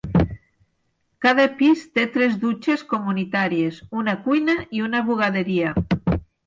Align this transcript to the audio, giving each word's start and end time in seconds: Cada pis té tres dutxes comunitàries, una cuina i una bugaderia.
Cada 1.25 1.45
pis 1.59 1.83
té 1.99 2.07
tres 2.17 2.39
dutxes 2.47 2.85
comunitàries, 2.95 3.81
una 4.03 4.19
cuina 4.27 4.61
i 4.81 4.87
una 4.91 5.05
bugaderia. 5.13 5.81